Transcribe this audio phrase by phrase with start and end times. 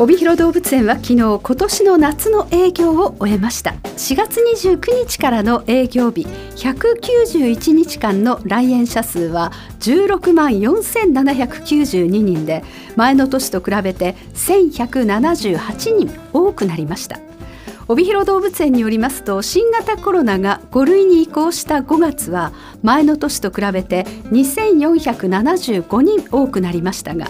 [0.00, 3.72] 帯広動物園は昨日今年の夏の営業を終えました。
[3.72, 6.24] 4月29日からの営業日
[6.54, 9.50] 191日間の来園者数は
[9.80, 12.62] 16万4792人で
[12.94, 17.27] 前の年と比べて1178人多くなりました。
[17.90, 27.28] 帯広動物園によりますと新型コロナが5類に移行した5月は前の年と比べて2475人多くなりましたが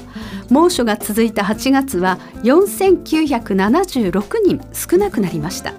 [0.51, 5.75] 猛暑が続いた8月は4976人少なくなりました。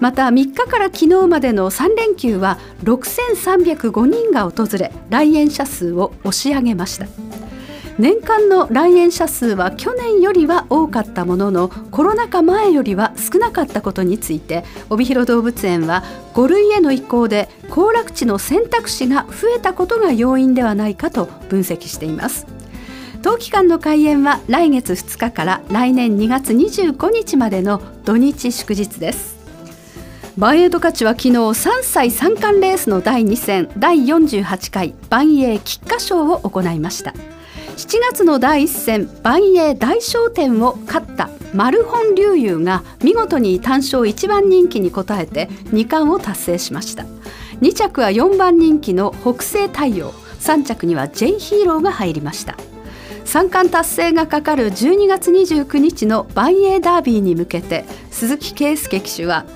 [0.00, 7.06] また3日から昨日までの3連休は6305人が訪れ来園者数を押し上げました。
[7.98, 16.02] 年間の来園者数は去年よりは多かったもののコロナ禍前よりは少なかったことについて帯広動物園は
[16.34, 22.46] 5類への移行で行楽地の選択肢が増えたことが要因ではないかと分析しています。
[23.22, 29.36] 当期間の開園は来月2日から来年2月25日までの土日祝日です。
[30.38, 37.12] バンエイド勝ちは昨日3歳三冠レースの第2戦第48回万栄菊花賞を行いました。
[37.76, 47.04] 7月の第1戦万栄大商店を勝ったマルホン龍遊が見事に単勝1番人気に応えて2冠を達成しました。
[47.62, 50.10] 2着は4番人気の北西太陽。
[50.40, 52.56] 3着には J ヒーローが入りました。
[53.24, 59.46] 三冠達成がかかる12月29日の万栄ダービーに向けて鈴木圭介騎手は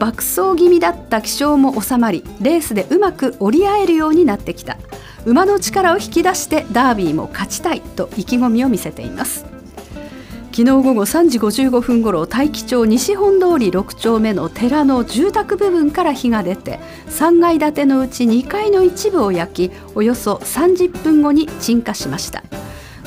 [0.00, 4.78] 爆走気味だった気象も収まりレースでうまく折り合えるようになってきた。
[5.26, 9.44] 馬の力を引き出してダービーも勝ちたいと意気込みを見せています。
[10.52, 22.42] 昨日午後3時55分ごろ大樹町西本通り6丁目の寺の住宅部分から火が出て3階建てのうち2階の一部を焼きおよそ30分後に鎮火しました。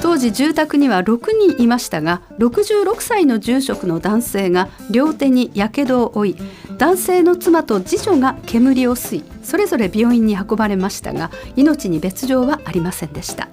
[0.03, 6.35] 当時住宅には6人いましたが66歳の住職の男性が両手にやけどを負い
[6.77, 13.47] 男性の妻と次女が煙を吸いそれぞれ病院に運ばれましたが命に別状はありませんでした。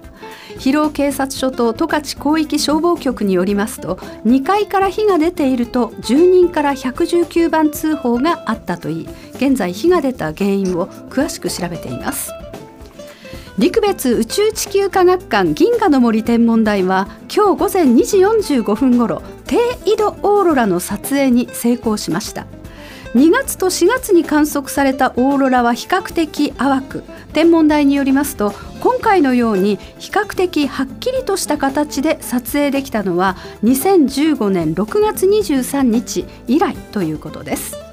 [0.59, 3.95] 広尾警察署と十勝広域消防局によりますと
[4.25, 12.33] 2階から火が出ていると住人から119番通報があったといい現在火が出た原因を詳しく調べています。
[13.61, 18.17] 陸別宇宙地球科学館銀河の森天文台は今日午前2時
[18.57, 22.47] 45分ごろ低緯度オーロラの撮影に成功しました。
[23.13, 37.90] 2月と4月に観測されたオーロラは比較的淡く天文台によりますと今回のように比較的はっきりとした形で撮影できたのは2015年6月23日以来ということです。